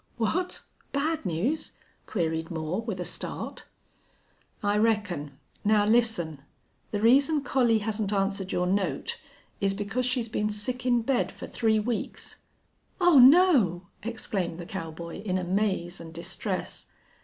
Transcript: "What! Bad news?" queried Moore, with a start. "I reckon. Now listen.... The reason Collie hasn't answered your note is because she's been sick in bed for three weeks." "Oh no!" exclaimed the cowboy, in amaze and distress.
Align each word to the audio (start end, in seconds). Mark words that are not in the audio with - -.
"What! 0.17 0.63
Bad 0.93 1.27
news?" 1.27 1.73
queried 2.07 2.49
Moore, 2.49 2.81
with 2.81 2.99
a 2.99 3.05
start. 3.05 3.65
"I 4.63 4.75
reckon. 4.79 5.37
Now 5.63 5.85
listen.... 5.85 6.41
The 6.89 6.99
reason 7.03 7.43
Collie 7.43 7.77
hasn't 7.85 8.11
answered 8.11 8.51
your 8.51 8.65
note 8.65 9.19
is 9.59 9.75
because 9.75 10.07
she's 10.07 10.27
been 10.27 10.49
sick 10.49 10.87
in 10.87 11.03
bed 11.03 11.31
for 11.31 11.45
three 11.45 11.77
weeks." 11.79 12.37
"Oh 12.99 13.19
no!" 13.19 13.89
exclaimed 14.01 14.57
the 14.57 14.65
cowboy, 14.65 15.21
in 15.21 15.37
amaze 15.37 16.01
and 16.01 16.11
distress. 16.11 16.87